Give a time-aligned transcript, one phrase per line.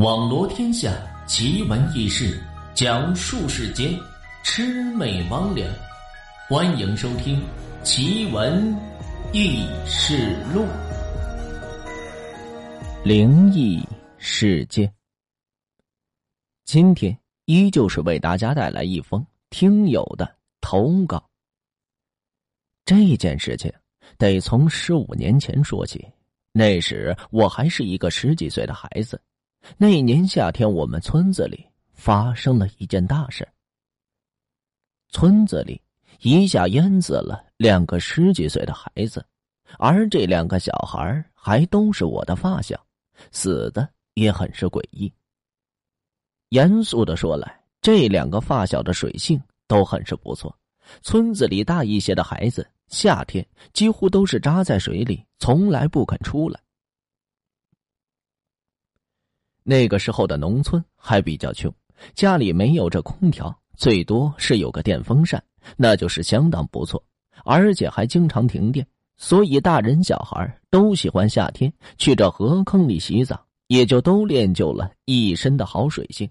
[0.00, 0.90] 网罗天下
[1.26, 2.42] 奇闻异事，
[2.72, 3.90] 讲述世间
[4.42, 5.68] 魑魅魍魉。
[6.48, 7.38] 欢迎收听
[7.84, 8.74] 《奇闻
[9.34, 10.62] 异事录》。
[13.04, 13.86] 灵异
[14.16, 14.90] 事件，
[16.64, 21.22] 今天依旧是为大家带来一封听友的投稿。
[22.86, 23.70] 这件事情
[24.16, 26.08] 得从十五年前说起，
[26.52, 29.20] 那时我还是一个十几岁的孩子。
[29.76, 33.46] 那年夏天，我们村子里发生了一件大事。
[35.08, 35.80] 村子里
[36.20, 39.24] 一下淹死了两个十几岁的孩子，
[39.78, 42.80] 而这两个小孩还都是我的发小，
[43.32, 45.12] 死的也很是诡异。
[46.50, 50.56] 严肃的说来，这两个发小的水性都很是不错。
[51.02, 56.60] 村子里大一些的孩子，夏天几乎都是扎在水里，从来不肯出来。
[59.70, 61.72] 那个时候的农村还比较穷，
[62.16, 65.40] 家里没有这空调，最多是有个电风扇，
[65.76, 67.00] 那就是相当不错，
[67.44, 68.84] 而且还经常停电，
[69.16, 76.28] 所以大人小孩都喜欢夏天去这河坑里洗澡，也就都练就了一身的好水性。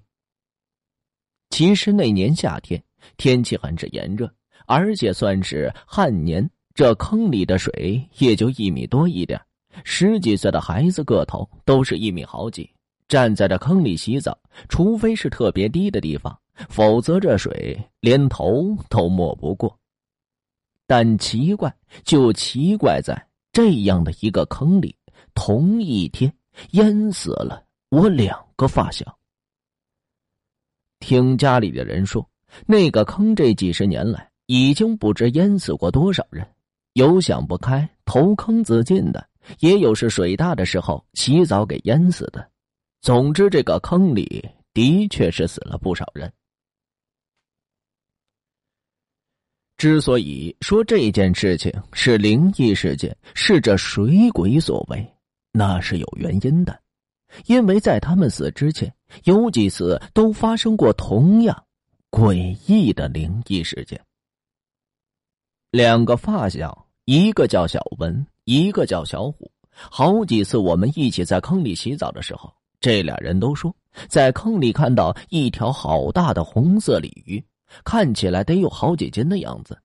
[1.50, 2.84] 其实那年夏天
[3.16, 4.30] 天气很是炎热，
[4.66, 9.40] 而且算是旱年，这坑里的水也就一米多一点，
[9.86, 12.70] 十几岁的孩子个头都是一米好几。
[13.10, 14.38] 站在这坑里洗澡，
[14.70, 19.76] 除非是特别低的地方，否则这水连头都没不过。
[20.86, 24.96] 但奇怪就奇怪在这样的一个坑里，
[25.34, 26.32] 同一天
[26.72, 29.18] 淹死了我两个发小。
[31.00, 32.28] 听家里的人说，
[32.68, 36.48] 那个坑这几十年来已经不知淹死过多少人，
[36.94, 39.28] 有想不开投坑自尽的，
[39.60, 42.48] 也有是水大的时候洗澡给淹死的。
[43.02, 46.32] 总之，这个坑里的确是死了不少人。
[49.78, 55.16] 之所以说这件事情是灵异事件，是这水鬼所为，
[55.54, 56.78] 那是有原因的，
[57.46, 58.94] 因为在他们死之前，
[59.24, 61.66] 有几次都发生过同样
[62.12, 62.36] 诡
[62.68, 64.04] 异的灵异事件。
[65.72, 72.54] 两个发小，一个叫小文，一个叫小虎，好几次我们一起在坑里洗澡的时候。
[72.80, 73.76] 这俩人都说，
[74.08, 77.44] 在坑里看到一条好大的红色鲤鱼，
[77.84, 79.78] 看起来得有好几斤的样子。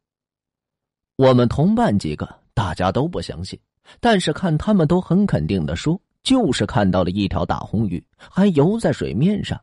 [1.16, 3.59] 我们同伴几个大家都不相信，
[4.00, 9.60] 但是看他们都很肯定的说，就是看到了一条大红鱼，还游在水面上。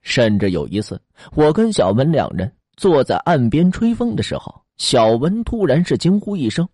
[0.00, 1.00] 甚至有一次，
[1.34, 6.68] 我跟小文两人坐在岸边吹风的时候，小文突然是惊呼一声：“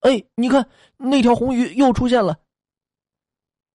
[0.00, 0.68] 哎，你看
[0.98, 2.38] 那条红鱼又出现了！”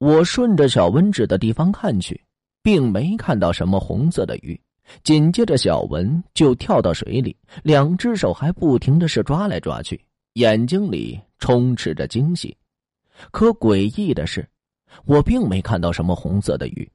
[0.05, 2.23] 我顺着小文指的地方看去，
[2.61, 4.61] 并没看到什么红色的鱼。
[5.03, 9.99] 紧接着，小文就跳到水里，两只手还不停的是抓来抓去，
[10.33, 12.55] 眼睛里充斥着惊喜。
[13.31, 14.47] 可诡异的是，
[15.05, 16.87] 我并没看到什么红色的鱼。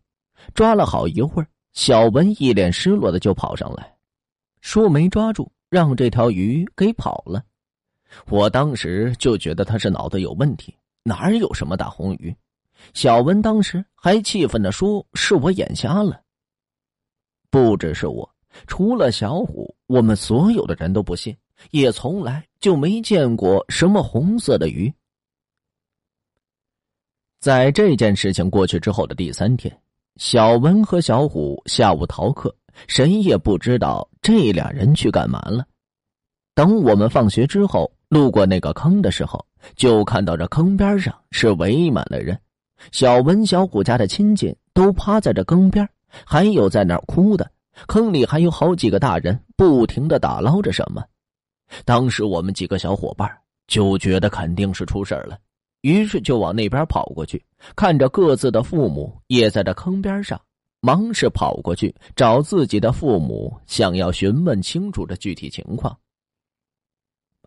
[0.55, 3.93] 抓了好一会儿，小文一脸失落的就跑上来，
[4.61, 7.43] 说没抓住，让这条鱼给跑了。
[8.29, 10.73] 我当时就觉得他是脑子有问题，
[11.03, 12.33] 哪有什么大红鱼？
[12.95, 16.21] 小文当时还气愤的说：“是我眼瞎了。”
[17.51, 18.29] 不只是我，
[18.67, 21.37] 除了小虎，我们所有的人都不信，
[21.71, 24.93] 也从来就没见过什么红色的鱼。
[27.41, 29.77] 在这件事情过去之后的第三天，
[30.17, 32.55] 小文和小虎下午逃课，
[32.87, 35.67] 谁也不知道这俩人去干嘛了。
[36.55, 42.39] 等我们放学之后，路过那个坑的时候，就看到这坑边上是围满了人。
[42.93, 45.89] 小文、小虎家的亲戚都趴在这坑边，
[46.25, 47.51] 还有在那哭的。
[47.87, 51.03] 坑里还有好几个大人不停的打捞着什么。
[51.85, 53.31] 当时我们几个小伙伴
[53.69, 55.39] 就觉得肯定是出事了，
[55.83, 57.43] 于是就往那边跑过去，
[57.77, 60.39] 看着各自的父母也在这坑边上，
[60.81, 65.97] 忙是跑过去找自己的父母，想要询问清楚这具体情况。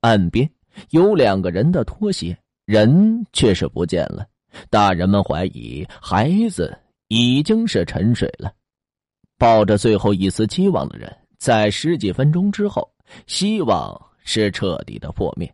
[0.01, 0.49] 岸边
[0.89, 2.35] 有两个人的拖鞋，
[2.65, 4.25] 人却是不见了。
[4.69, 6.77] 大人们怀疑孩子
[7.07, 8.53] 已经是沉水了，
[9.37, 12.89] 抱着最后一丝希望的人，在十几分钟之后，
[13.27, 15.53] 希望是彻底的破灭。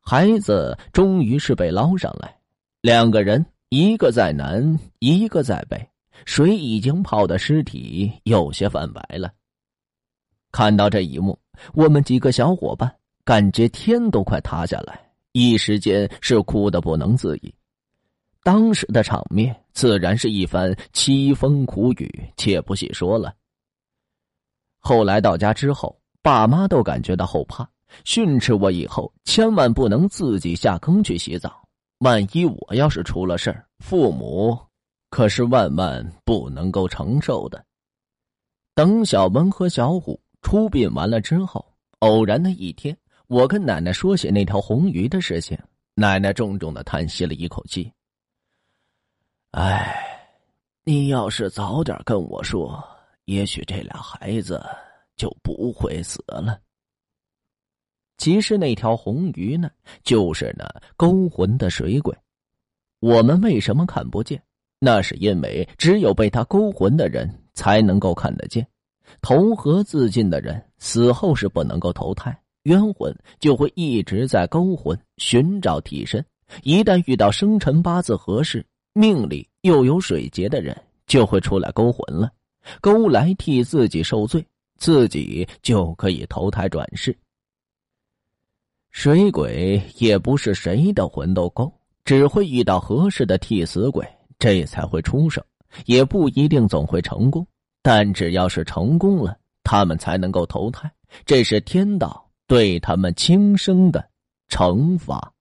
[0.00, 2.38] 孩子终于是被捞上来，
[2.80, 5.84] 两个人，一个在南，一个在北，
[6.24, 9.32] 水已经泡的尸体有些泛白了。
[10.52, 11.38] 看到这一幕，
[11.74, 12.94] 我们几个小伙伴
[13.24, 15.05] 感觉天都快塌下来。
[15.38, 17.54] 一时间是哭得不能自已，
[18.42, 23.34] 当时的场面自然是一番凄风苦雨，且不细说了。
[24.78, 27.68] 后来到家之后，爸妈都感觉到后怕，
[28.02, 31.62] 训斥我以后千万不能自己下坑去洗澡，
[31.98, 34.58] 万一我要是出了事儿，父母
[35.10, 37.62] 可是万万不能够承受的。
[38.74, 41.62] 等小文和小虎出殡完了之后，
[41.98, 42.96] 偶然的一天，
[43.28, 45.58] 我跟奶奶说起那条红鱼的事情，
[45.94, 47.92] 奶奶重重的叹息了一口气。
[49.50, 49.96] 哎，
[50.84, 52.82] 你要是早点跟我说，
[53.24, 54.64] 也许这俩孩子
[55.16, 56.60] 就不会死了。
[58.18, 59.70] 其实那条红鱼呢，
[60.04, 60.64] 就是那
[60.96, 62.16] 勾魂的水鬼。
[63.00, 64.42] 我们为什么看不见？
[64.78, 68.66] 那是因为只有被他勾魂的人才能够看得见。
[69.20, 76.24] 投河自尽的人死后是不能够投胎，冤魂就会一直在勾魂，寻找替身。
[76.62, 78.64] 一旦遇到生辰八字合适。
[78.98, 80.74] 命里又有水劫的人，
[81.06, 82.32] 就会出来勾魂了，
[82.80, 84.42] 勾来替自己受罪，
[84.78, 87.14] 自己就可以投胎转世。
[88.90, 91.70] 水鬼也不是谁的魂都勾，
[92.06, 94.02] 只会遇到合适的替死鬼，
[94.38, 95.44] 这才会出生，
[95.84, 97.46] 也不一定总会成功。
[97.82, 100.90] 但只要是成功了，他们才能够投胎，
[101.26, 104.08] 这是天道对他们轻生的
[104.48, 105.32] 惩罚。